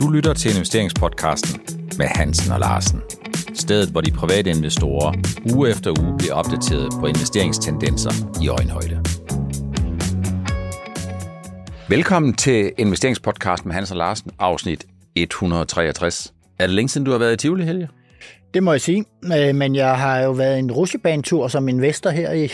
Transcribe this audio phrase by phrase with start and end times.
[0.00, 1.60] Du lytter til investeringspodcasten
[1.98, 3.02] med Hansen og Larsen.
[3.54, 5.12] Stedet, hvor de private investorer
[5.54, 8.10] uge efter uge bliver opdateret på investeringstendenser
[8.42, 9.02] i øjenhøjde.
[11.88, 14.86] Velkommen til investeringspodcasten med Hansen og Larsen, afsnit
[15.16, 16.34] 163.
[16.58, 17.88] Er det længe siden, du har været i Tivoli, Helge?
[18.54, 19.04] Det må jeg sige,
[19.36, 22.44] øh, men jeg har jo været en rusjebanetur som investor her i,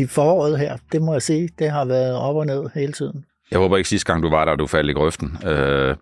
[0.00, 0.76] i foråret her.
[0.92, 3.24] Det må jeg sige, det har været op og ned hele tiden.
[3.50, 5.38] Jeg håber ikke sidste gang, du var der, du faldt i grøften.
[5.46, 5.96] Øh,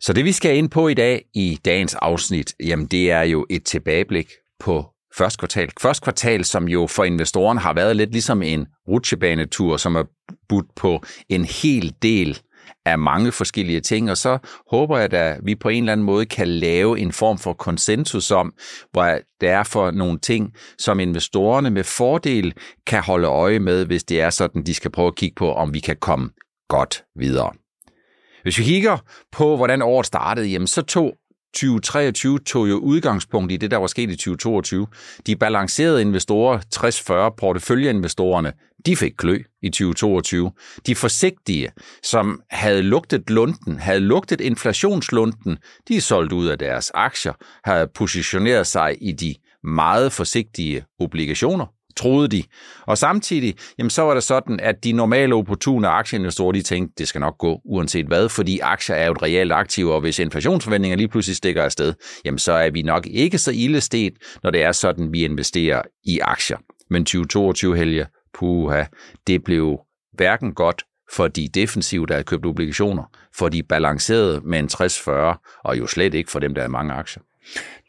[0.00, 3.46] så det vi skal ind på i dag, i dagens afsnit, jamen det er jo
[3.50, 4.30] et tilbageblik
[4.60, 5.70] på første kvartal.
[5.80, 10.04] Første kvartal, som jo for investorerne har været lidt ligesom en rutsjebanetur, som er
[10.48, 12.38] budt på en hel del
[12.84, 14.38] af mange forskellige ting, og så
[14.70, 18.30] håber jeg, at vi på en eller anden måde kan lave en form for konsensus
[18.30, 18.54] om,
[18.92, 22.54] hvor det er for nogle ting, som investorerne med fordel
[22.86, 25.74] kan holde øje med, hvis det er sådan, de skal prøve at kigge på, om
[25.74, 26.30] vi kan komme
[26.68, 27.52] godt videre.
[28.42, 28.98] Hvis vi kigger
[29.32, 31.12] på, hvordan året startede, jamen så tog
[31.54, 34.86] 2023 tog jo udgangspunkt i det, der var sket i 2022.
[35.26, 36.58] De balancerede investorer,
[37.30, 38.52] 60-40 porteføljeinvestorerne,
[38.86, 40.52] de fik klø i 2022.
[40.86, 41.70] De forsigtige,
[42.02, 45.58] som havde lugtet lunden, havde lugtet inflationslunden,
[45.88, 47.32] de er solgt ud af deres aktier,
[47.64, 51.66] havde positioneret sig i de meget forsigtige obligationer
[51.98, 52.42] troede de.
[52.86, 57.08] Og samtidig, jamen så var det sådan, at de normale opportune aktieinvestorer, de tænkte, det
[57.08, 60.96] skal nok gå uanset hvad, fordi aktier er jo et reelt aktiv, og hvis inflationsforventninger
[60.96, 64.12] lige pludselig stikker afsted, jamen så er vi nok ikke så ildestet,
[64.42, 66.58] når det er sådan, vi investerer i aktier.
[66.90, 68.84] Men 2022 helge, puha,
[69.26, 69.78] det blev
[70.12, 70.82] hverken godt
[71.12, 73.04] for de defensive, der havde købt obligationer,
[73.34, 76.92] for de balancerede med en 60-40, og jo slet ikke for dem, der havde mange
[76.92, 77.22] aktier.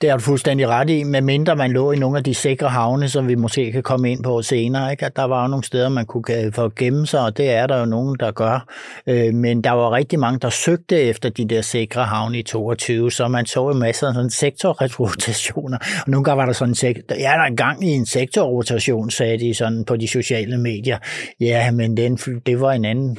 [0.01, 3.09] Det er du fuldstændig ret i, medmindre man lå i nogle af de sikre havne,
[3.09, 4.91] som vi måske kan komme ind på senere.
[4.91, 5.05] Ikke?
[5.05, 7.79] At der var jo nogle steder, man kunne få gemme sig, og det er der
[7.79, 8.65] jo nogen, der gør.
[9.07, 13.11] Øh, men der var rigtig mange, der søgte efter de der sikre havne i 22,
[13.11, 15.77] så man så jo masser af sådan sektorrotationer.
[15.77, 19.09] Og nogle gange var der sådan en sektor, ja, der er gang i en sektorrotation,
[19.09, 20.97] sagde de sådan på de sociale medier.
[21.39, 23.17] Ja, men den, det var en anden,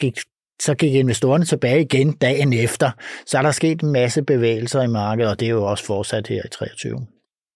[0.00, 0.18] gik
[0.64, 2.90] så gik investorerne tilbage igen dagen efter.
[3.26, 6.26] Så er der sket en masse bevægelser i markedet, og det er jo også fortsat
[6.26, 7.06] her i 2023.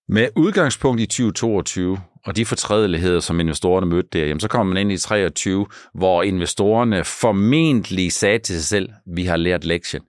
[0.09, 4.81] Med udgangspunkt i 2022 og de fortrædeligheder, som investorerne mødte der, jamen, så kommer man
[4.81, 10.03] ind i 23, hvor investorerne formentlig sagde til sig selv, vi har lært lektien.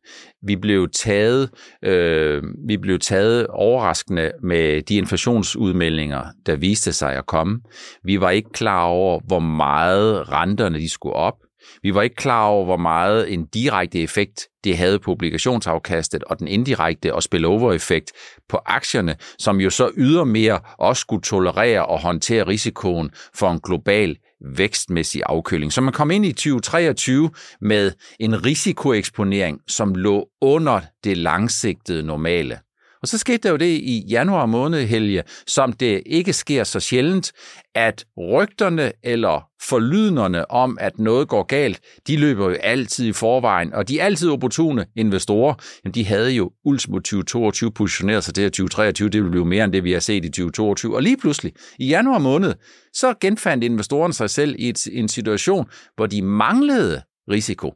[0.48, 1.50] Vi blev taget,
[1.84, 7.60] øh, vi blev taget overraskende med de inflationsudmeldinger, der viste sig at komme.
[8.04, 11.36] Vi var ikke klar over, hvor meget renterne de skulle op.
[11.84, 16.40] Vi var ikke klar over, hvor meget en direkte effekt det havde på obligationsafkastet, og
[16.40, 18.12] den indirekte og spillover-effekt
[18.50, 24.18] på aktierne, som jo så ydermere også skulle tolerere og håndtere risikoen for en global
[24.58, 25.74] vækstmæssig afkøling.
[25.74, 27.30] Så man kom ind i 2023
[27.62, 32.60] med en risikoeksponering, som lå under det langsigtede normale.
[33.08, 36.80] Og så skete der jo det i januar måned, Helge, som det ikke sker så
[36.80, 37.32] sjældent,
[37.76, 43.74] at rygterne eller forlydnerne om, at noget går galt, de løber jo altid i forvejen,
[43.74, 45.54] og de altid opportune investorer,
[45.86, 49.64] jamen de havde jo ultimo 2022 positioneret sig til, at 2023 det ville blive mere
[49.64, 50.96] end det, vi har set i 2022.
[50.96, 52.54] Og lige pludselig, i januar måned,
[52.94, 57.02] så genfandt investorerne sig selv i en situation, hvor de manglede
[57.32, 57.74] risiko.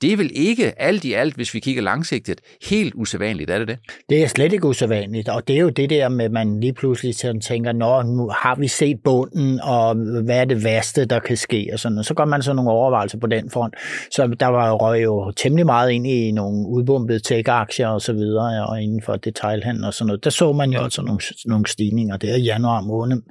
[0.00, 3.68] Det er vel ikke alt i alt, hvis vi kigger langsigtet, helt usædvanligt, er det
[3.68, 3.78] det?
[4.08, 6.72] Det er slet ikke usædvanligt, og det er jo det der med, at man lige
[6.72, 9.94] pludselig tænker, nå, nu har vi set bunden, og
[10.24, 12.70] hvad er det værste, der kan ske, og sådan og Så går man så nogle
[12.70, 13.74] overvejelser på den front.
[14.10, 18.12] Så der var jo røg jo temmelig meget ind i nogle udbumpede tech-aktier og så
[18.12, 20.24] videre, og inden for detailhandel og sådan noget.
[20.24, 23.22] Der så man jo altså nogle, nogle stigninger der i januar måned.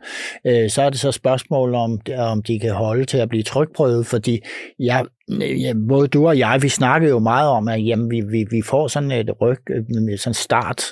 [0.46, 4.06] Øh, så er det så spørgsmål om, om de kan holde til at blive trykprøvet,
[4.06, 4.40] fordi
[4.79, 5.06] jeg
[5.40, 8.62] Ja, både du og jeg, vi snakkede jo meget om, at jamen, vi, vi, vi
[8.62, 10.84] får sådan et ryg, øh, sådan start,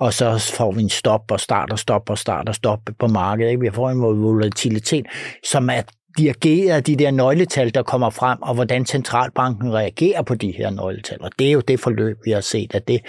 [0.00, 3.06] og så får vi en stop og start og stop og start og stop på
[3.06, 3.50] markedet.
[3.50, 3.60] Ikke?
[3.60, 5.06] Vi får en volatilitet,
[5.44, 5.82] som er
[6.18, 11.18] dirigeret de der nøgletal, der kommer frem, og hvordan centralbanken reagerer på de her nøgletal.
[11.20, 13.00] Og det er jo det forløb, vi har set, at det,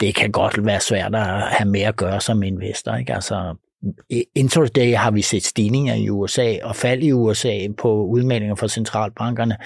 [0.00, 2.94] det kan godt være svært at have mere at gøre som investor.
[2.94, 3.14] Ikke?
[3.14, 3.54] Altså,
[4.34, 9.56] intraday har vi set stigninger i USA og fald i USA på udmeldinger fra centralbankerne,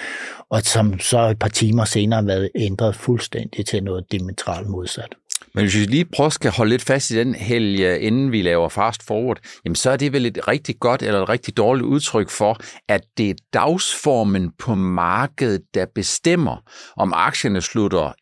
[0.51, 5.15] og som så et par timer senere har været ændret fuldstændig til noget diametralt modsat.
[5.55, 8.69] Men hvis vi lige prøver at holde lidt fast i den helge, inden vi laver
[8.69, 12.31] fast forward, jamen så er det vel et rigtig godt eller et rigtig dårligt udtryk
[12.31, 12.59] for,
[12.89, 16.57] at det er dagsformen på markedet, der bestemmer,
[16.97, 18.13] om aktierne slutter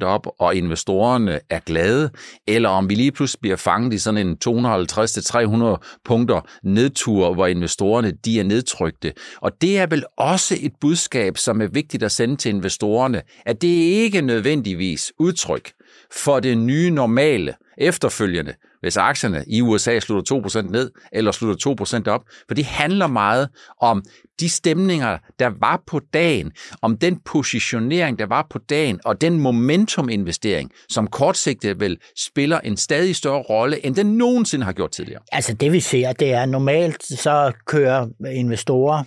[0.00, 2.10] 1,6% op, og investorerne er glade,
[2.46, 8.12] eller om vi lige pludselig bliver fanget i sådan en 250-300 punkter nedtur, hvor investorerne
[8.24, 9.12] de er nedtrykte.
[9.40, 13.62] Og det er vel også et budskab, som er vigtigt at sende til investorerne, at
[13.62, 15.75] det ikke nødvendigvis udtryk
[16.12, 21.76] for det nye normale efterfølgende, hvis aktierne i USA slutter 2% ned eller slutter
[22.08, 22.22] 2% op.
[22.48, 23.48] For det handler meget
[23.80, 24.04] om
[24.40, 29.40] de stemninger, der var på dagen, om den positionering, der var på dagen, og den
[29.40, 35.22] momentuminvestering, som kortsigtet vel spiller en stadig større rolle, end den nogensinde har gjort tidligere.
[35.32, 39.04] Altså det vi ser, det er normalt, så kører investorer,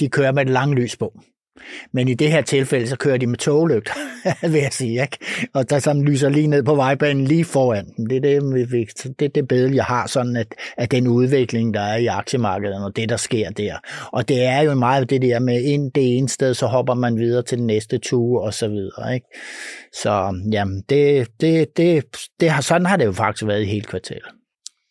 [0.00, 1.20] de kører med et langt lys på.
[1.92, 3.92] Men i det her tilfælde, så kører de med toglygter,
[4.52, 5.02] vil jeg sige.
[5.02, 5.18] Ikke?
[5.54, 8.06] Og der sådan lyser lige ned på vejbanen lige foran dem.
[8.06, 8.42] Det er det,
[9.18, 12.84] det, er det billede, jeg har sådan, at, at den udvikling, der er i aktiemarkedet,
[12.84, 13.76] og det, der sker der.
[14.12, 17.18] Og det er jo meget det der med, ind det ene sted, så hopper man
[17.18, 19.14] videre til den næste tue, og så videre.
[19.14, 19.26] Ikke?
[19.92, 22.04] Så jamen, det, det, det,
[22.40, 24.37] det har, sådan har det jo faktisk været i hele kvartalet.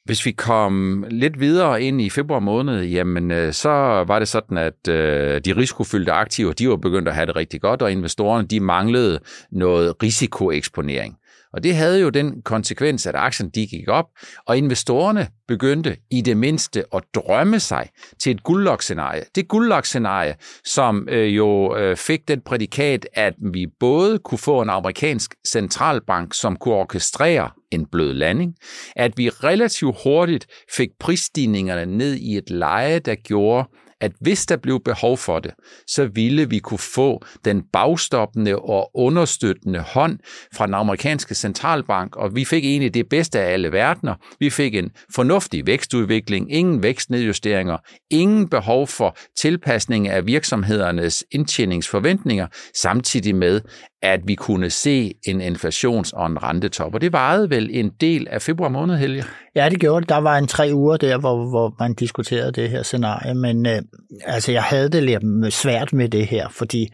[0.08, 3.70] Hvis vi kom lidt videre ind i februar måned, jamen øh, så
[4.08, 7.62] var det sådan, at øh, de risikofyldte aktiver, de var begyndt at have det rigtig
[7.62, 9.20] godt, og investorerne, de manglede
[9.52, 11.18] noget risikoeksponering.
[11.58, 14.06] Og det havde jo den konsekvens, at aktien de gik op,
[14.46, 17.90] og investorerne begyndte i det mindste at drømme sig
[18.20, 19.24] til et guldlok-scenarie.
[19.36, 24.70] Det guldlok-scenarie, som øh, jo øh, fik den prædikat, at vi både kunne få en
[24.70, 28.56] amerikansk centralbank, som kunne orkestrere en blød landing,
[28.96, 33.70] at vi relativt hurtigt fik prisstigningerne ned i et leje, der gjorde,
[34.02, 35.52] at hvis der blev behov for det,
[35.88, 40.20] så ville vi kunne få den bagstoppende og understøttende hånd
[40.54, 44.16] fra den amerikanske centralbank, og vi fik egentlig det bedste af alle verdener.
[44.40, 47.78] Vi fik en fornuftig vækstudvikling, ingen vækstnedjusteringer,
[48.10, 53.62] ingen behov for tilpasning af virksomhedernes indtjeningsforventninger, samtidig med,
[54.02, 56.94] at vi kunne se en inflations- og en rentetop.
[56.94, 59.24] Og det varede vel en del af februar måned, Helge?
[59.58, 60.10] Ja, det gjorde det.
[60.10, 63.82] Der var en tre uger der, hvor, hvor man diskuterede det her scenarie, men øh,
[64.26, 66.88] altså, jeg havde det lidt svært med det her, fordi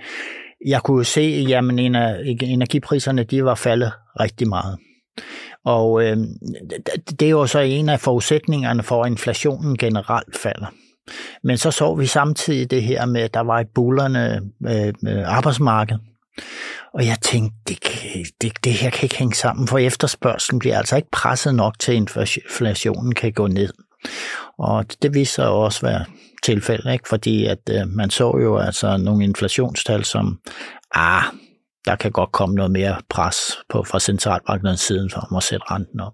[0.65, 1.63] jeg kunne se, at
[2.41, 4.77] energipriserne de var faldet rigtig meget.
[5.65, 6.17] Og øh,
[7.19, 10.73] det er jo så en af forudsætningerne for, at inflationen generelt falder.
[11.43, 15.37] Men så så vi samtidig det her med, at der var et bullerne øh, øh,
[15.37, 15.97] arbejdsmarked,
[16.93, 17.79] og jeg tænkte, det,
[18.41, 21.91] det, det her kan ikke hænge sammen, for efterspørgselen bliver altså ikke presset nok til,
[21.91, 23.73] at inflationen kan gå ned.
[24.57, 26.05] Og det viser sig også være
[26.43, 27.09] tilfældet, ikke?
[27.09, 30.39] fordi at øh, man så jo altså nogle inflationstal, som,
[30.91, 31.23] ah,
[31.85, 33.37] der kan godt komme noget mere pres
[33.69, 36.13] på fra centralbankens side for at sætte renten op.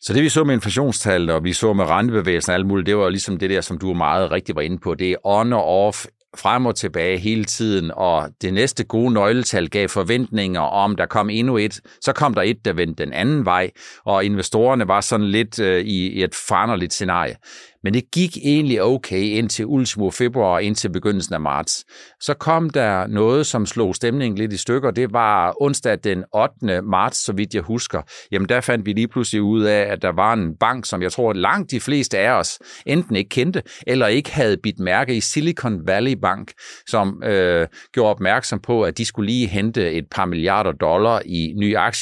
[0.00, 2.96] Så det vi så med inflationstallet, og vi så med rentebevægelsen og alt muligt, det
[2.96, 4.94] var ligesom det der, som du meget rigtig var inde på.
[4.94, 6.06] Det er on og off
[6.36, 11.30] frem og tilbage hele tiden, og det næste gode nøgletal gav forventninger om, der kom
[11.30, 13.70] endnu et, så kom der et, der vendte den anden vej,
[14.04, 17.36] og investorerne var sådan lidt øh, i et foranderligt scenarie.
[17.82, 21.84] Men det gik egentlig okay indtil ultimo februar og indtil begyndelsen af marts.
[22.20, 24.90] Så kom der noget, som slog stemningen lidt i stykker.
[24.90, 26.82] Det var onsdag den 8.
[26.82, 28.02] marts, så vidt jeg husker.
[28.32, 31.12] Jamen der fandt vi lige pludselig ud af, at der var en bank, som jeg
[31.12, 35.20] tror langt de fleste af os enten ikke kendte, eller ikke havde bidt mærke i
[35.20, 36.52] Silicon Valley Bank,
[36.86, 41.54] som øh, gjorde opmærksom på, at de skulle lige hente et par milliarder dollar i
[41.56, 41.92] nye og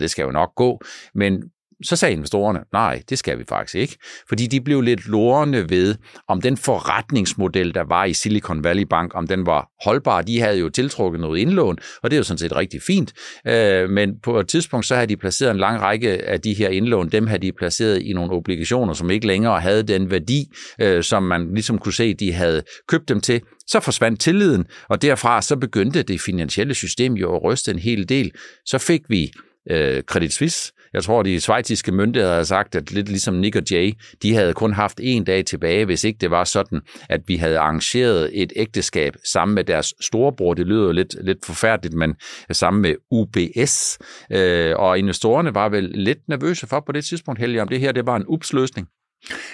[0.00, 0.80] Det skal jo nok gå.
[1.14, 1.42] Men
[1.84, 3.96] så sagde investorerne, nej, det skal vi faktisk ikke.
[4.28, 5.94] Fordi de blev lidt lorende ved,
[6.28, 10.22] om den forretningsmodel, der var i Silicon Valley Bank, om den var holdbar.
[10.22, 13.12] De havde jo tiltrukket noget indlån, og det er jo sådan set rigtig fint.
[13.46, 16.68] Øh, men på et tidspunkt, så havde de placeret en lang række af de her
[16.68, 20.44] indlån, dem havde de placeret i nogle obligationer, som ikke længere havde den værdi,
[20.80, 23.40] øh, som man ligesom kunne se, de havde købt dem til.
[23.66, 28.08] Så forsvandt tilliden, og derfra så begyndte det finansielle system jo at ryste en hel
[28.08, 28.32] del.
[28.66, 29.32] Så fik vi
[29.70, 33.62] øh, Credit Suisse, jeg tror, de svejtiske myndigheder havde sagt, at lidt ligesom Nick og
[33.70, 37.36] Jay, de havde kun haft en dag tilbage, hvis ikke det var sådan, at vi
[37.36, 40.54] havde arrangeret et ægteskab sammen med deres storebror.
[40.54, 42.14] Det lyder jo lidt, lidt forfærdeligt, men
[42.50, 43.98] sammen med UBS.
[44.32, 47.92] Øh, og investorerne var vel lidt nervøse for på det tidspunkt, Helge, om det her
[47.92, 48.88] det var en upsløsning.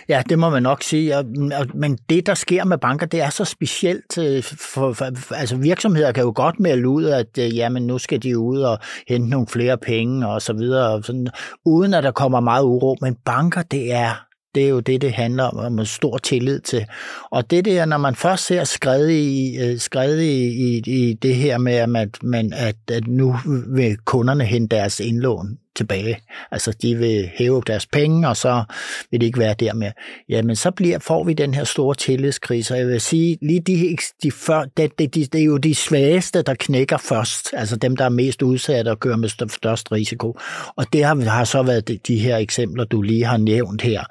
[0.08, 1.22] Ja, det må man nok sige.
[1.74, 4.18] Men det, der sker med banker, det er så specielt.
[4.18, 7.98] Øh, for, for, for, altså virksomheder kan jo godt melde ud, at øh, jamen, nu
[7.98, 11.28] skal de ud og hente nogle flere penge og så videre, og sådan,
[11.64, 12.96] uden at der kommer meget uro.
[13.00, 16.84] Men banker, det er Det er jo det, det handler om, om stor tillid til.
[17.30, 21.34] Og det der, når man først ser skred i, øh, skred i, i, i det
[21.36, 23.36] her med, at, man, at, at nu
[23.68, 26.18] vil kunderne hente deres indlån tilbage.
[26.50, 28.64] Altså, de vil hæve deres penge, og så
[29.10, 29.92] vil det ikke være der mere.
[30.28, 33.96] Jamen, så bliver, får vi den her store tillidskrise, og jeg vil sige, lige de,
[34.22, 37.96] de før, det, det, det, det er jo de svageste, der knækker først, altså dem,
[37.96, 40.38] der er mest udsatte og gør med størst risiko.
[40.76, 44.04] Og det har, har så været de, de her eksempler, du lige har nævnt her.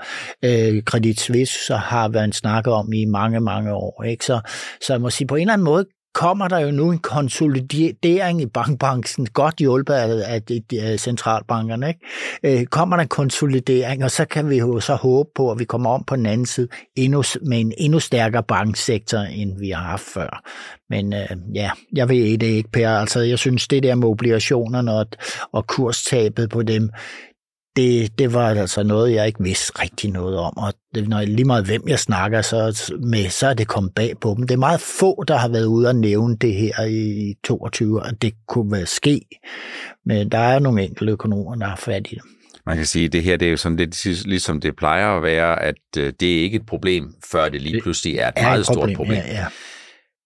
[0.46, 4.04] Øh, Credit Suisse har været snakket om i mange, mange år.
[4.04, 4.26] Ikke?
[4.26, 4.40] Så,
[4.82, 8.42] så jeg må sige, på en eller anden måde kommer der jo nu en konsolidering
[8.42, 10.42] i bankbranchen, godt hjulpet af,
[10.74, 11.88] af, centralbankerne.
[11.88, 12.60] Ikke?
[12.62, 15.66] Øh, kommer der en konsolidering, og så kan vi jo så håbe på, at vi
[15.66, 19.84] kommer om på den anden side endnu, med en endnu stærkere banksektor, end vi har
[19.84, 20.44] haft før.
[20.90, 22.90] Men øh, ja, jeg ved det ikke, Per.
[22.90, 25.06] Altså, jeg synes, det der med obligationerne og,
[25.54, 26.90] og kurstabet på dem,
[27.76, 30.58] det, det var altså noget, jeg ikke vidste rigtig noget om.
[30.58, 33.94] Og det, når jeg, lige meget hvem jeg snakker så med, så er det kommet
[33.96, 34.48] bag på dem.
[34.48, 38.22] Det er meget få, der har været ude og nævne det her i 22, at
[38.22, 39.22] det kunne være ske.
[40.06, 42.24] Men der er nogle enkelte økonomer, der har fat i det.
[42.66, 45.24] Man kan sige, at det her det er jo sådan lidt ligesom det plejer at
[45.24, 48.60] være, at øh, det er ikke et problem, før det lige pludselig er et meget
[48.60, 49.18] et problem, stort problem.
[49.18, 49.46] Ja, ja.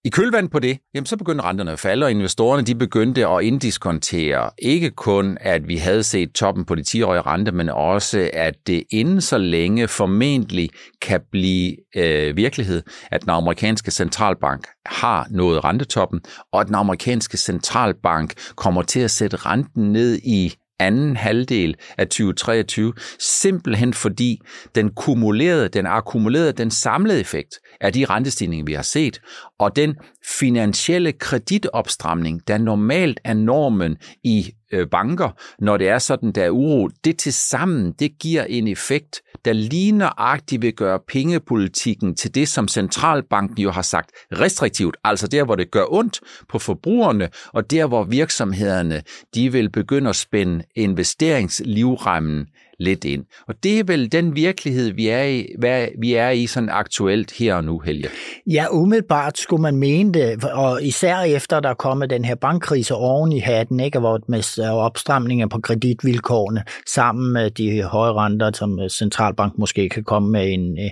[0.05, 3.43] I kølvand på det, jamen så begyndte renterne at falde, og investorerne de begyndte at
[3.43, 8.55] inddiskontere ikke kun, at vi havde set toppen på de 10-årige rente, men også, at
[8.67, 10.69] det inden så længe formentlig
[11.01, 16.21] kan blive øh, virkelighed, at den amerikanske centralbank har nået rentetoppen,
[16.53, 22.07] og at den amerikanske centralbank kommer til at sætte renten ned i anden halvdel af
[22.07, 24.41] 2023, simpelthen fordi
[24.75, 29.21] den kumulerede, den akkumulerede, den samlede effekt af de rentestigninger, vi har set,
[29.59, 29.95] og den
[30.39, 35.29] finansielle kreditopstramning, der normalt er normen i øh, banker,
[35.59, 39.53] når det er sådan, der er uro, det til sammen, det giver en effekt, der
[39.53, 45.43] lige agtigt vil gøre pengepolitikken til det, som centralbanken jo har sagt restriktivt, altså der,
[45.43, 46.19] hvor det gør ondt
[46.49, 49.03] på forbrugerne, og der, hvor virksomhederne,
[49.35, 52.47] de vil begynde at spænde investeringslivremmen
[52.79, 53.23] lidt ind.
[53.47, 57.31] Og det er vel den virkelighed, vi er i, hvad vi er i sådan aktuelt
[57.31, 58.09] her og nu, Helge.
[58.47, 62.95] Ja, umiddelbart skulle man mene det, og især efter der er kommet den her bankkrise
[62.95, 68.79] oven i hatten, ikke, hvor med opstramninger på kreditvilkårene, sammen med de høje renter, som
[68.79, 70.89] øh, centralbank måske kan komme med en øh,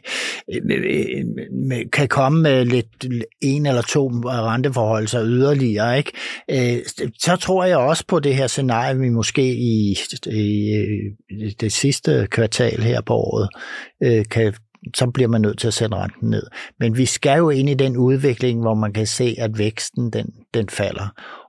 [1.94, 3.06] kan komme med lidt
[3.42, 6.12] en eller to øh, renteforhold så yderligere, ikke?
[7.20, 9.98] Så tror jeg også på det her scenarie, vi måske i,
[10.32, 13.50] i det sidste kvartal her på året,
[14.03, 14.53] øh, kan,
[14.96, 16.44] så bliver man nødt til at sætte renten ned.
[16.80, 20.34] Men vi skal jo ind i den udvikling, hvor man kan se, at væksten den,
[20.53, 21.08] den falder.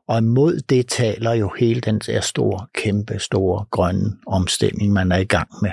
[0.09, 5.17] Og imod det taler jo hele den der store, kæmpe store grønne omstilling, man er
[5.17, 5.71] i gang med.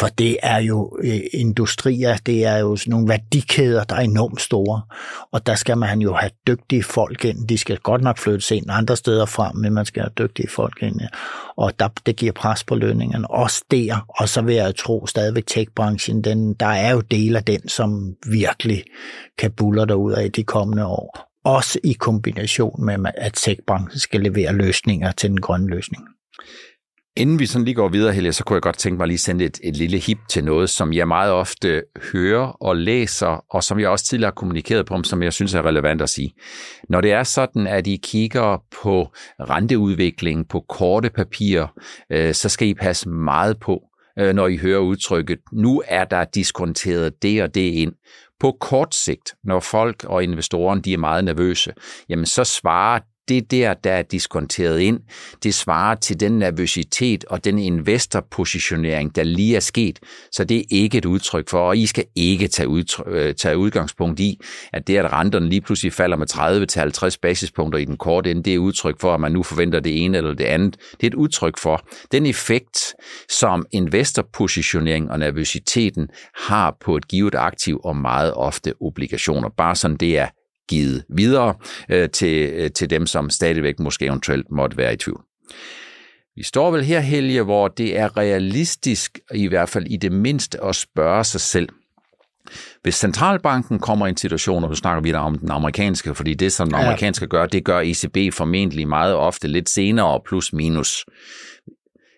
[0.00, 4.40] For det er jo øh, industrier, det er jo sådan nogle værdikæder, der er enormt
[4.40, 4.82] store.
[5.32, 7.48] Og der skal man jo have dygtige folk ind.
[7.48, 10.82] De skal godt nok flyttes ind andre steder fra, men man skal have dygtige folk
[10.82, 11.00] ind.
[11.56, 13.30] Og der, det giver pres på lønningerne.
[13.30, 17.44] Også der, og så vil jeg tro stadigvæk tech-branchen, den, der er jo del af
[17.44, 18.84] den, som virkelig
[19.38, 24.52] kan buller ud af de kommende år også i kombination med, at tech-branchen skal levere
[24.52, 26.04] løsninger til den grønne løsning.
[27.16, 29.44] Inden vi sådan lige går videre, Helge, så kunne jeg godt tænke mig lige sende
[29.44, 31.82] et, et lille hip til noget, som jeg meget ofte
[32.12, 35.66] hører og læser, og som jeg også tidligere har kommunikeret på, som jeg synes er
[35.66, 36.32] relevant at sige.
[36.88, 39.08] Når det er sådan, at I kigger på
[39.40, 41.66] renteudvikling på korte papirer,
[42.12, 43.82] øh, så skal I passe meget på,
[44.18, 47.92] øh, når I hører udtrykket, nu er der diskonteret det og det ind.
[48.44, 51.72] På kort sigt, når folk og investorerne de er meget nervøse,
[52.08, 55.00] jamen så svarer det der, der er diskonteret ind,
[55.42, 59.98] det svarer til den nervøsitet og den investorpositionering, der lige er sket.
[60.32, 63.58] Så det er ikke et udtryk for, og I skal ikke tage, udtryk, øh, tage
[63.58, 64.40] udgangspunkt i,
[64.72, 66.26] at det, at renterne lige pludselig falder med
[67.14, 70.04] 30-50 basispunkter i den korte ende, det er udtryk for, at man nu forventer det
[70.04, 70.76] ene eller det andet.
[70.92, 72.94] Det er et udtryk for den effekt,
[73.28, 79.48] som investorpositionering og nervøsiteten har på et givet aktiv og meget ofte obligationer.
[79.48, 80.28] Bare sådan det er
[80.68, 81.54] givet videre
[81.88, 85.24] øh, til, øh, til dem, som stadigvæk måske eventuelt måtte være i tvivl.
[86.36, 90.64] Vi står vel her, Helge, hvor det er realistisk, i hvert fald i det mindste,
[90.64, 91.68] at spørge sig selv,
[92.82, 96.52] hvis centralbanken kommer i en situation, og nu snakker vi om den amerikanske, fordi det,
[96.52, 101.04] som den amerikanske gør, det gør ECB formentlig meget ofte lidt senere, plus minus.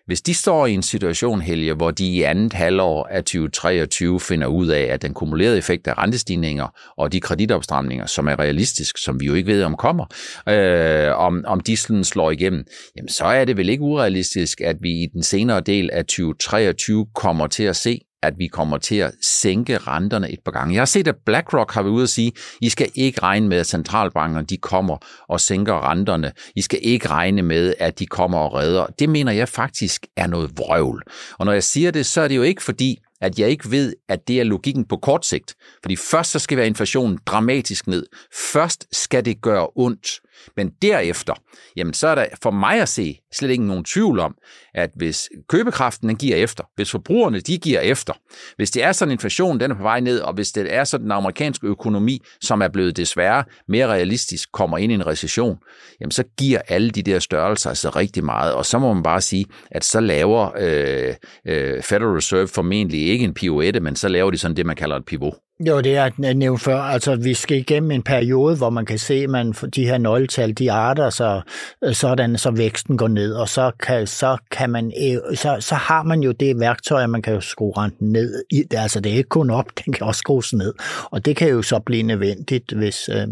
[0.07, 4.47] Hvis de står i en situation, Helge, hvor de i andet halvår af 2023 finder
[4.47, 9.19] ud af, at den kumulerede effekt af rentestigninger og de kreditopstramninger, som er realistisk, som
[9.19, 10.05] vi jo ikke ved om kommer,
[10.49, 12.65] øh, om, om de sådan slår igennem,
[12.97, 17.05] jamen så er det vel ikke urealistisk, at vi i den senere del af 2023
[17.15, 20.73] kommer til at se at vi kommer til at sænke renterne et par gange.
[20.73, 22.31] Jeg har set, at BlackRock har været ude at sige,
[22.61, 24.97] I skal ikke regne med, at centralbankerne de kommer
[25.29, 26.31] og sænker renterne.
[26.55, 28.85] I skal ikke regne med, at de kommer og redder.
[28.85, 31.03] Det mener jeg faktisk er noget vrøvl.
[31.39, 33.93] Og når jeg siger det, så er det jo ikke fordi, at jeg ikke ved,
[34.09, 35.55] at det er logikken på kort sigt.
[35.81, 38.05] Fordi først så skal være inflationen dramatisk ned.
[38.53, 40.19] Først skal det gøre ondt.
[40.55, 41.33] Men derefter,
[41.75, 44.35] jamen så er der for mig at se slet ikke nogen tvivl om,
[44.73, 48.13] at hvis købekraften den giver efter, hvis forbrugerne de giver efter,
[48.55, 51.03] hvis det er sådan inflation den er på vej ned, og hvis det er sådan
[51.03, 55.57] den amerikanske økonomi, som er blevet desværre mere realistisk, kommer ind i en recession,
[56.01, 59.21] jamen så giver alle de der størrelser altså rigtig meget, og så må man bare
[59.21, 61.13] sige, at så laver øh,
[61.47, 64.95] øh, Federal Reserve formentlig ikke en pirouette, men så laver de sådan det, man kalder
[64.95, 65.46] et pivot.
[65.59, 66.77] Jo, det er nævnt før.
[66.77, 70.53] Altså, vi skal igennem en periode, hvor man kan se, at man, de her nøgletal,
[70.53, 71.41] de arter så
[71.83, 75.75] øh, sådan, så væksten går ned, og så kan, så kan man, øh, så, så
[75.75, 78.43] har man jo det værktøj, at man kan jo skrue renten ned.
[78.71, 80.73] Altså, det er ikke kun op, den kan også skrues ned.
[81.11, 83.27] Og det kan jo så blive nødvendigt, hvis, øh,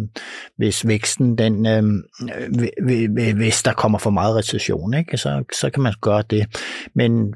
[0.57, 1.83] hvis væksten, den, øh,
[2.89, 5.17] øh hvis der kommer for meget recession, ikke?
[5.17, 6.45] Så, så kan man gøre det.
[6.95, 7.33] Men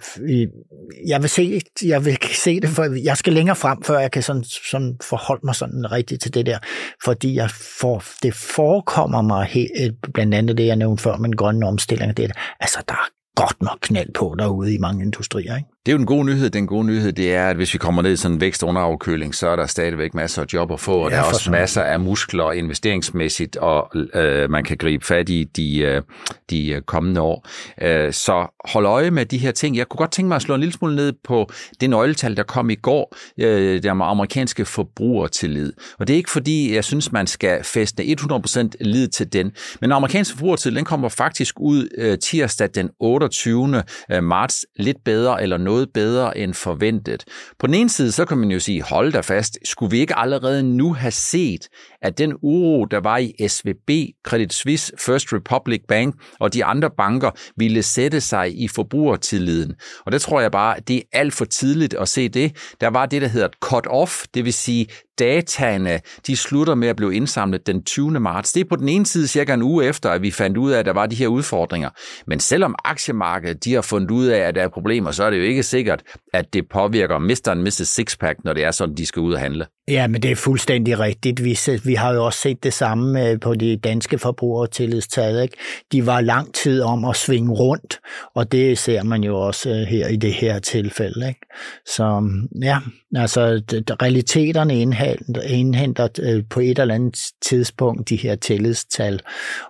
[1.08, 4.24] jeg vil se, jeg vil se det, for jeg skal længere frem, før jeg kan
[4.24, 6.57] sådan, sådan sådan forholdt mig sådan rigtigt til det der,
[7.03, 11.29] fordi jeg for, det forekommer mig helt, øh, blandt andet det, jeg nævnte før med
[11.29, 15.55] den grønne omstilling, det, altså der er godt nok knald på derude i mange industrier.
[15.55, 15.69] Ikke?
[15.86, 16.50] Det er jo den gode nyhed.
[16.50, 18.81] Den gode nyhed, det er, at hvis vi kommer ned i sådan en vækst under
[18.81, 21.43] afkøling, så er der stadigvæk masser af job at få, og ja, der er også
[21.43, 21.59] sådan.
[21.59, 26.01] masser af muskler investeringsmæssigt, og øh, man kan gribe fat i de, øh,
[26.50, 27.48] de øh, kommende år.
[27.81, 29.77] Øh, så hold øje med de her ting.
[29.77, 31.50] Jeg kunne godt tænke mig at slå en lille smule ned på
[31.81, 35.74] det nøgletal, der kom i går, øh, der med amerikanske forbrugertillid.
[36.00, 39.91] Og det er ikke fordi, jeg synes, man skal feste 100% lid til den, men
[39.91, 43.83] amerikansk forbrugertillid, den kommer faktisk ud øh, tirsdag den 28.
[44.21, 47.23] marts, lidt bedre eller noget bedre end forventet.
[47.59, 50.17] På den ene side, så kan man jo sige, hold da fast, skulle vi ikke
[50.17, 51.67] allerede nu have set,
[52.01, 53.89] at den uro, der var i SVB,
[54.27, 59.75] Credit Suisse, First Republic Bank og de andre banker, ville sætte sig i forbrugertilliden.
[60.05, 62.55] Og det tror jeg bare, det er alt for tidligt at se det.
[62.81, 64.88] Der var det, der hedder cut-off, det vil sige,
[65.19, 68.19] dataene de slutter med at blive indsamlet den 20.
[68.19, 68.53] marts.
[68.53, 70.79] Det er på den ene side cirka en uge efter, at vi fandt ud af,
[70.79, 71.89] at der var de her udfordringer.
[72.27, 75.38] Men selvom aktiemarkedet de har fundet ud af, at der er problemer, så er det
[75.38, 77.49] jo ikke sikkert, at det påvirker Mr.
[77.49, 77.88] og Mrs.
[77.88, 79.65] Sixpack, når det er sådan, de skal ud og handle.
[79.89, 81.43] Ja, men det er fuldstændig rigtigt.
[81.43, 85.43] Vi, vi har jo også set det samme øh, på de danske forbrugertillidstal.
[85.43, 85.58] Ikke?
[85.91, 88.00] De var lang tid om at svinge rundt,
[88.34, 91.27] og det ser man jo også øh, her i det her tilfælde.
[91.27, 91.40] Ikke?
[91.85, 92.29] Så
[92.61, 92.79] ja,
[93.16, 93.61] altså
[94.01, 99.20] realiteterne indhenter, indhenter på et eller andet tidspunkt de her tillidstal,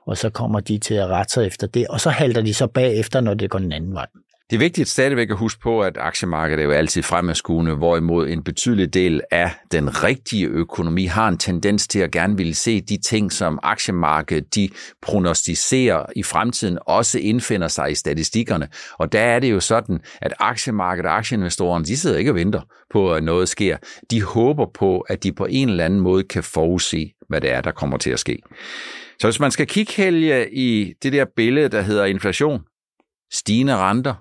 [0.07, 2.67] og så kommer de til at rette sig efter det, og så halter de så
[2.67, 4.07] bagefter, når det går den anden vej.
[4.49, 8.43] Det er vigtigt stadigvæk at huske på, at aktiemarkedet er jo altid fremadskuende, hvorimod en
[8.43, 12.97] betydelig del af den rigtige økonomi har en tendens til at gerne ville se de
[12.97, 14.69] ting, som aktiemarkedet de
[15.01, 18.67] prognostiserer i fremtiden, også indfinder sig i statistikkerne.
[18.99, 22.61] Og der er det jo sådan, at aktiemarkedet og aktieinvestorerne, de sidder ikke og venter
[22.91, 23.77] på, at noget sker.
[24.11, 27.61] De håber på, at de på en eller anden måde kan forudse, hvad det er,
[27.61, 28.39] der kommer til at ske.
[29.19, 32.61] Så hvis man skal kigge Helge, i det der billede, der hedder inflation,
[33.31, 34.13] stigende renter,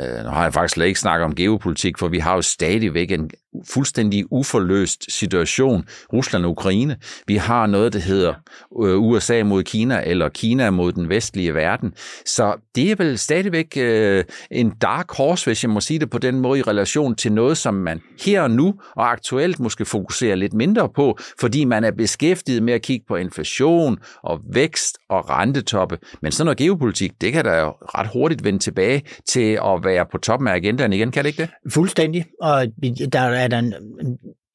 [0.00, 3.10] Øh, nu har jeg faktisk slet ikke snakket om geopolitik, for vi har jo stadigvæk
[3.10, 3.30] en
[3.64, 6.96] fuldstændig uforløst situation, Rusland og Ukraine.
[7.26, 8.34] Vi har noget, der hedder
[8.82, 11.92] øh, USA mod Kina, eller Kina mod den vestlige verden.
[12.26, 16.18] Så det er vel stadigvæk øh, en dark horse, hvis jeg må sige det på
[16.18, 20.34] den måde, i relation til noget, som man her og nu og aktuelt måske fokuserer
[20.34, 25.30] lidt mindre på, fordi man er beskæftiget med at kigge på inflation og vækst og
[25.30, 25.98] rentetoppe.
[26.22, 30.06] Men sådan noget geopolitik, det kan da jo ret hurtigt vende tilbage til at være
[30.12, 31.72] på toppen af agendaen igen, kan det ikke det?
[31.72, 32.24] Fuldstændig.
[32.42, 32.66] Og
[33.12, 33.74] der er der en,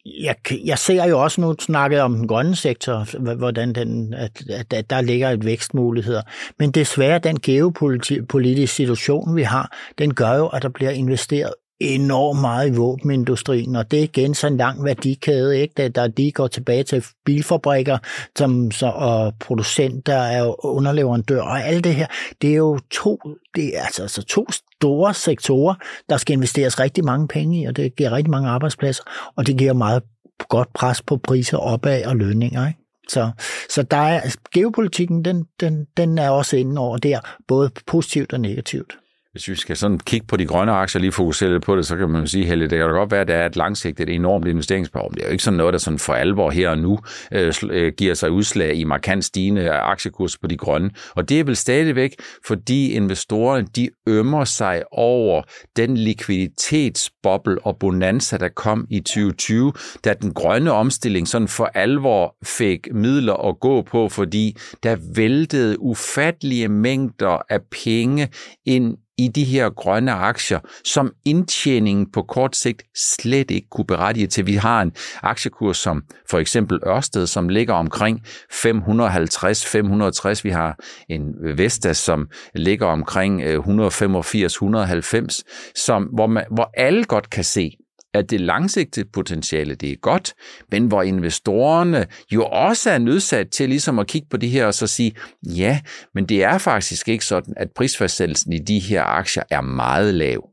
[0.05, 4.73] jeg, jeg ser jo også nu snakket om den grønne sektor, hvordan den, at, at,
[4.73, 6.21] at der ligger et vækstmuligheder.
[6.59, 12.41] Men desværre den geopolitiske situation, vi har, den gør jo, at der bliver investeret enormt
[12.41, 15.89] meget i våbenindustrien, og det er igen så en lang værdikæde, ikke?
[15.89, 17.97] Der, de går tilbage til bilfabrikker
[18.37, 22.07] som, så, og producenter er underleverandør, og alt det her,
[22.41, 23.19] det er jo to,
[23.55, 25.75] det er altså, altså to store sektorer,
[26.09, 29.03] der skal investeres rigtig mange penge i, og det giver rigtig mange arbejdspladser,
[29.35, 30.03] og det giver meget
[30.49, 32.67] godt pres på priser opad og lønninger.
[32.67, 32.79] Ikke?
[33.09, 33.31] Så,
[33.69, 38.33] så der er, altså, geopolitikken, den, den, den er også inde over der, både positivt
[38.33, 38.97] og negativt
[39.31, 41.97] hvis vi skal sådan kigge på de grønne aktier, lige fokusere lidt på det, så
[41.97, 44.47] kan man sige, Helle, det kan da godt være, at det er et langsigtet enormt
[44.47, 45.11] investeringsbehov.
[45.13, 46.99] Det er jo ikke sådan noget, der sådan for alvor her og nu
[47.31, 50.89] øh, øh, giver sig udslag i markant stigende aktiekurs på de grønne.
[51.15, 52.15] Og det er vel stadigvæk,
[52.47, 55.41] fordi investorerne, de ømmer sig over
[55.75, 59.73] den likviditetsboble og bonanza, der kom i 2020,
[60.05, 65.81] da den grønne omstilling sådan for alvor fik midler at gå på, fordi der væltede
[65.81, 68.29] ufattelige mængder af penge
[68.65, 74.27] ind i de her grønne aktier, som indtjeningen på kort sigt slet ikke kunne berettige
[74.27, 74.45] til.
[74.45, 74.91] Vi har en
[75.23, 78.21] aktiekurs som for eksempel Ørsted, som ligger omkring
[78.53, 80.41] 550-560.
[80.43, 80.75] Vi har
[81.09, 87.77] en Vestas, som ligger omkring øh, 185-190, som, hvor, man, hvor alle godt kan se,
[88.13, 90.33] at det langsigtede potentiale, det er godt,
[90.71, 94.73] men hvor investorerne jo også er nødsat til ligesom at kigge på det her og
[94.73, 95.79] så sige, ja,
[96.15, 100.49] men det er faktisk ikke sådan, at prisfastsættelsen i de her aktier er meget lav.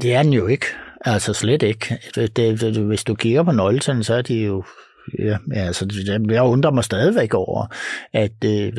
[0.00, 0.66] Det er den jo ikke.
[1.04, 1.98] Altså slet ikke.
[2.14, 4.64] Det, det, hvis du kigger på nøgletallene, så er de jo
[5.18, 7.66] Ja, altså, jeg undrer mig stadigvæk over,
[8.12, 8.72] at øh,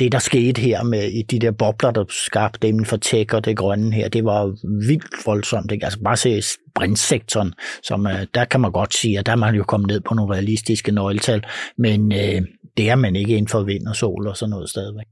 [0.00, 3.56] det, der skete her med de der bobler, der skabte dem for tech og det
[3.56, 4.54] grønne her, det var
[4.88, 5.72] vildt voldsomt.
[5.72, 5.84] Ikke?
[5.84, 7.52] Altså bare se sprintsektoren,
[7.82, 10.14] som øh, der kan man godt sige, at der er man jo kommet ned på
[10.14, 11.44] nogle realistiske nøgletal,
[11.78, 12.42] men øh,
[12.76, 15.06] det er man ikke inden for vind og sol og sådan noget stadigvæk.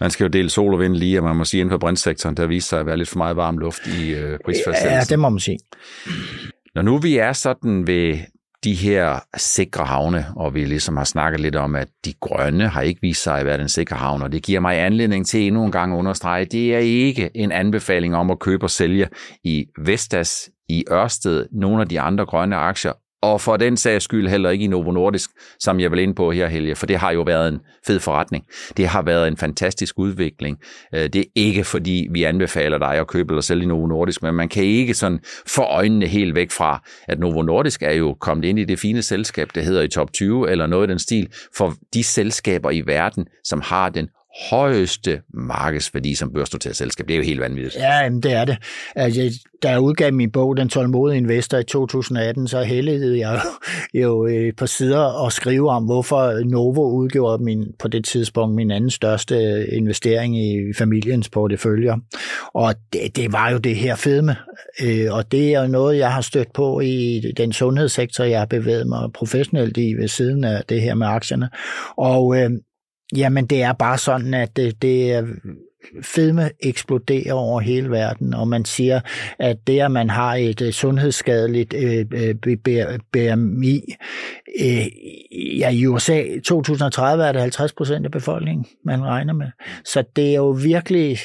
[0.00, 2.36] Man skal jo dele sol og vind lige, og man må sige, inden for brintsektoren,
[2.36, 4.90] der viser sig at være lidt for meget varm luft i øh, prisfastsættelsen.
[4.90, 5.58] Ja, det må man sige.
[6.74, 8.18] Når nu vi er sådan ved
[8.64, 12.82] de her sikre havne, og vi ligesom har snakket lidt om, at de grønne har
[12.82, 15.64] ikke vist sig at være den sikre havn, og det giver mig anledning til endnu
[15.64, 19.08] en gang at understrege, at det er ikke en anbefaling om at købe og sælge
[19.44, 24.28] i Vestas, i Ørsted, nogle af de andre grønne aktier, og for den sags skyld
[24.28, 27.10] heller ikke i Novo Nordisk, som jeg vil ind på her, Helge, for det har
[27.10, 28.44] jo været en fed forretning.
[28.76, 30.58] Det har været en fantastisk udvikling.
[30.94, 34.22] Øh, det er ikke fordi, vi anbefaler dig at købe eller sælge i Novo Nordisk,
[34.22, 38.16] men man kan ikke sådan få øjnene helt væk fra, at Novo Nordisk er jo
[38.20, 40.98] kommet ind i det fine selskab, der hedder i top 20 eller noget i den
[40.98, 44.08] stil, for de selskaber i verden, som har den
[44.50, 47.08] højeste markedsværdi som børsnoteret selskab.
[47.08, 47.84] Det er jo helt vanvittigt.
[47.84, 48.56] Ja, det er det.
[48.96, 53.40] Altså, da jeg udgav min bog, Den tålmodige investor i 2018, så hældede jeg
[53.94, 58.54] jo et øh, par sider og skrive om, hvorfor Novo udgjorde min, på det tidspunkt
[58.54, 61.96] min anden største øh, investering i familiens porteføljer.
[62.54, 64.36] Og det, det var jo det her fedme.
[64.82, 68.86] Øh, og det er noget, jeg har stødt på i den sundhedssektor, jeg har bevæget
[68.86, 71.48] mig professionelt i ved siden af det her med aktierne.
[71.96, 72.36] Og
[73.16, 75.26] Jamen, det er bare sådan, at det, det er
[76.02, 79.00] fedme eksploderer over hele verden, og man siger,
[79.38, 82.34] at det, at man har et øh, sundhedsskadeligt øh, øh,
[83.12, 83.94] BMI,
[85.58, 89.46] ja, i USA 2030 er det 50 procent af befolkningen, man regner med.
[89.84, 91.18] Så det er jo virkelig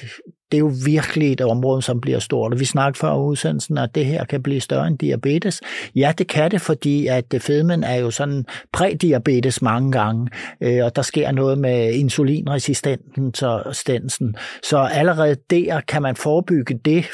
[0.55, 2.59] det er jo virkelig et område, som bliver stort.
[2.59, 5.61] Vi snakkede før udsendelsen, at det her kan blive større end diabetes.
[5.95, 10.27] Ja, det kan det, fordi at fedmen er jo sådan prædiabetes mange gange,
[10.61, 14.35] øh, og der sker noget med insulinresistensen.
[14.63, 17.05] Så allerede der kan man forebygge det.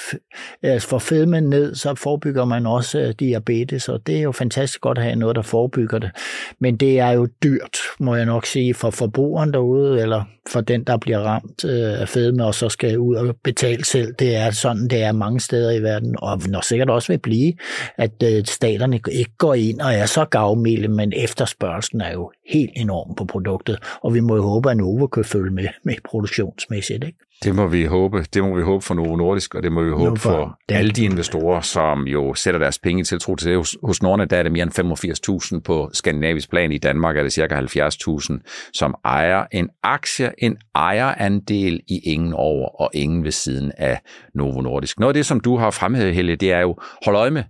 [0.64, 4.32] Altså øh, for fedmen ned, så forebygger man også øh, diabetes, og det er jo
[4.32, 6.12] fantastisk godt at have noget, der forebygger det.
[6.60, 10.84] Men det er jo dyrt, må jeg nok sige, for forbrugeren derude, eller for den,
[10.84, 14.13] der bliver ramt af fedme, og så skal ud og betale selv.
[14.20, 17.54] Det er sådan, det er mange steder i verden, og når sikkert også vil blive,
[17.98, 22.72] at øh, staterne ikke går ind og er så gavmilde, men efterspørgelsen er jo helt
[22.76, 27.04] enorm på produktet, og vi må jo håbe, at Novo kan følge med, med produktionsmæssigt.
[27.04, 27.17] Ikke?
[27.44, 28.26] Det må vi håbe.
[28.34, 30.92] Det må vi håbe for Novo Nordisk, og det må vi håbe for, for alle
[30.92, 33.58] de investorer, som jo sætter deres penge i tiltro til det.
[33.58, 36.72] Hos, hos Nordnet der er det mere end 85.000 på skandinavisk plan.
[36.72, 42.82] I Danmark er det cirka 70.000, som ejer en aktie, en ejerandel i ingen over
[42.82, 44.02] og ingen ved siden af
[44.36, 45.00] Novo Nordisk.
[45.00, 46.76] Noget af det, som du har fremhævet, Helge, det er jo,
[47.06, 47.44] hold øje med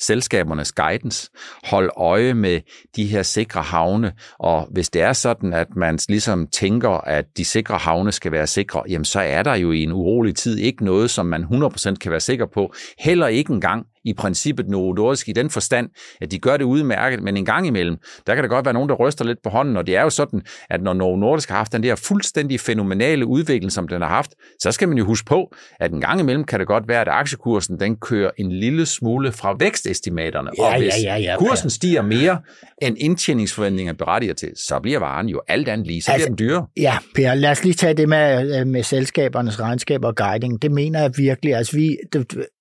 [0.00, 1.30] selskabernes guidance,
[1.64, 2.60] hold øje med
[2.96, 7.44] de her sikre havne, og hvis det er sådan, at man ligesom tænker, at de
[7.44, 10.84] sikre havne skal være sikre, jamen så er der jo i en urolig tid ikke
[10.84, 12.74] noget, som man 100% kan være sikker på.
[12.98, 15.88] Heller ikke engang i princippet novodorisk i den forstand,
[16.20, 18.88] at de gør det udmærket, men en gang imellem, der kan der godt være nogen,
[18.88, 21.56] der ryster lidt på hånden, og det er jo sådan, at når Novo Nordisk har
[21.56, 24.30] haft den der fuldstændig fænomenale udvikling, som den har haft,
[24.60, 27.08] så skal man jo huske på, at en gang imellem kan det godt være, at
[27.08, 31.70] aktiekursen den kører en lille smule fra vækstestimaterne, ja, og hvis ja, ja, ja, kursen
[31.70, 32.38] stiger mere,
[32.82, 36.48] end indtjeningsforventninger berettiger til, så bliver varen jo alt andet lige, så altså, bliver den
[36.48, 36.66] dyre.
[36.76, 40.62] Ja, Per, lad os lige tage det med, med selskabernes regnskaber og guiding.
[40.62, 41.54] Det mener jeg virkelig.
[41.54, 41.96] Altså, vi,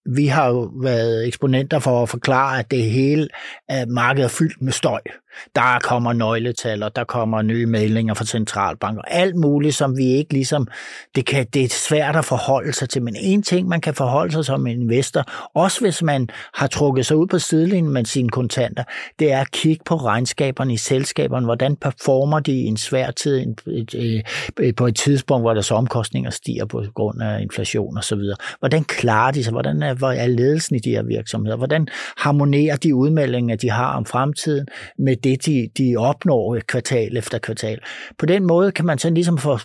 [0.07, 3.27] vi har jo været eksponenter for at forklare, at det hele
[3.87, 5.01] markedet er fyldt med støj.
[5.56, 9.02] Der kommer nøgletal, og der kommer nye meldinger fra centralbanker.
[9.02, 10.67] Alt muligt, som vi ikke ligesom...
[11.15, 14.32] Det, kan, det er svært at forholde sig til, men en ting, man kan forholde
[14.32, 15.23] sig som investor,
[15.54, 18.84] også hvis man har trukket sig ud på sidelinjen med sine kontanter,
[19.19, 21.45] det er at kigge på regnskaberne i selskaberne.
[21.45, 23.45] Hvordan performer de i en svær tid,
[24.78, 28.19] på et tidspunkt, hvor deres omkostninger stiger på grund af inflation osv.
[28.60, 29.52] Hvordan klarer de sig?
[29.52, 31.58] Hvordan er, er ledelsen i de her virksomheder?
[31.58, 37.37] Hvordan harmonerer de udmeldinger, de har om fremtiden, med det, de, de opnår kvartal efter
[37.37, 37.79] kvartal?
[38.19, 39.57] På den måde kan man så ligesom få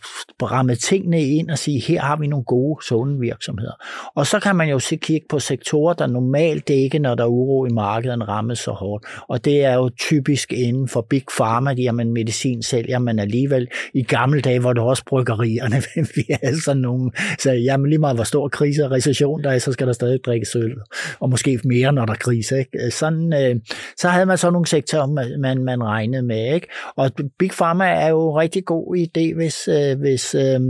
[0.43, 3.73] rammet tingene ind og sige, her har vi nogle gode, sunde virksomheder.
[4.15, 7.29] Og så kan man jo se kigge på sektorer, der normalt ikke, når der er
[7.29, 9.05] uro i markedet, rammes så hårdt.
[9.29, 13.69] Og det er jo typisk inden for Big Pharma, de man medicin sælger, men alligevel
[13.95, 15.77] i gamle dage, hvor det også bryggerierne,
[16.17, 19.59] vi er sådan nogen, så jamen lige meget hvor stor krise og recession der er,
[19.59, 20.75] så skal der stadig drikkes øl,
[21.21, 22.59] og måske mere, når der er krise.
[22.59, 22.91] Ikke?
[22.91, 23.57] Sådan, øh,
[23.97, 26.55] så havde man så nogle sektorer, man, man regnede med.
[26.55, 26.67] Ikke?
[26.97, 30.61] Og Big Pharma er jo en rigtig god idé, hvis, øh, hvis, øh,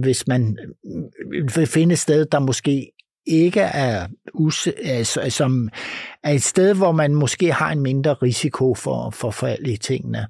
[0.00, 0.58] hvis man
[1.34, 2.92] øh, vil finde et sted, der måske
[3.28, 5.68] ikke er, us, altså, som
[6.24, 10.26] er et sted, hvor man måske har en mindre risiko for, for fald tingene.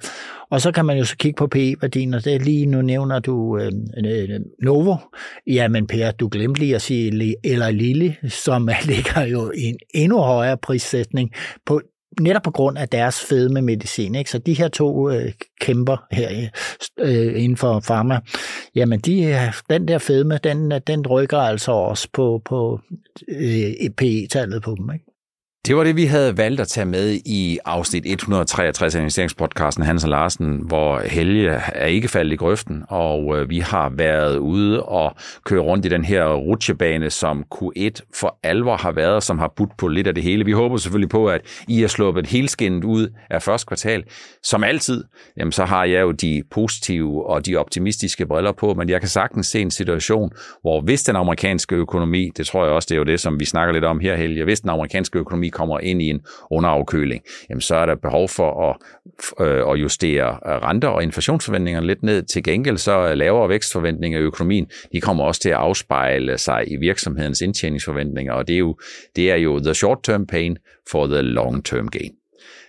[0.50, 3.18] Og så kan man jo så kigge på PE-værdien, og det er lige nu nævner
[3.18, 3.72] du øh,
[4.04, 4.96] øh, Novo.
[5.46, 9.78] Ja, men Per, du glemte lige at sige eller Lille, som ligger jo i en
[9.94, 11.30] endnu højere prissætning
[11.66, 11.80] på
[12.20, 14.14] netop på grund af deres fedme medicin.
[14.14, 14.30] Ikke?
[14.30, 16.48] Så de her to øh, kæmper her øh,
[16.98, 18.20] øh inden for pharma,
[18.74, 22.80] jamen de, øh, den der fedme, den, den rykker altså også på, på
[23.28, 24.90] øh, PE-tallet på dem.
[24.94, 25.04] Ikke?
[25.66, 30.04] Det var det, vi havde valgt at tage med i afsnit 163 af investeringspodcasten Hans
[30.04, 34.82] og Larsen, hvor Helge er ikke faldet i grøften, og øh, vi har været ude
[34.82, 39.52] og køre rundt i den her rutsjebane, som Q1 for alvor har været, som har
[39.56, 40.44] budt på lidt af det hele.
[40.44, 44.04] Vi håber selvfølgelig på, at I har sluppet helskindet ud af første kvartal.
[44.42, 45.04] Som altid,
[45.36, 49.08] jamen, så har jeg jo de positive og de optimistiske briller på, men jeg kan
[49.08, 50.30] sagtens se en situation,
[50.62, 53.44] hvor hvis den amerikanske økonomi, det tror jeg også, det er jo det, som vi
[53.44, 57.60] snakker lidt om her, Helge, hvis den amerikanske økonomi kommer ind i en underafkøling, jamen
[57.60, 58.76] så er der behov for at,
[59.46, 62.22] øh, at justere øh, renter og inflationsforventningerne lidt ned.
[62.22, 66.76] Til gengæld så lavere vækstforventninger i økonomien, de kommer også til at afspejle sig i
[66.76, 68.76] virksomhedens indtjeningsforventninger, og det er jo,
[69.16, 70.56] det er jo the short-term pain
[70.90, 72.12] for the long-term gain.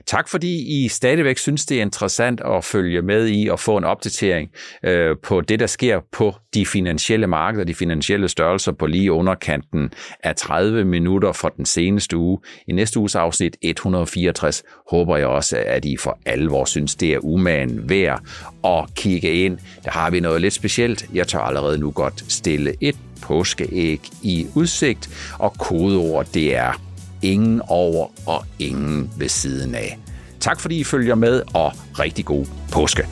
[0.10, 3.84] Tak fordi I stadigvæk synes, det er interessant at følge med i og få en
[3.84, 4.50] opdatering
[4.84, 9.94] øh, på det, der sker på de finansielle markeder, de finansielle størrelser på lige underkanten
[10.24, 12.40] af 30 minutter fra den seneste uge.
[12.68, 17.20] I næste uges afsnit 164 håber jeg også, at I for alvor synes, det er
[17.24, 18.22] umagen værd
[18.64, 19.58] at kigge ind.
[19.84, 21.06] Der har vi noget lidt specielt.
[21.14, 26.89] Jeg tør allerede nu godt stille et påskeæg i udsigt, og kodeord det er
[27.22, 30.00] ingen over og ingen ved siden af.
[30.40, 33.08] Tak fordi I følger med, og rigtig god påske.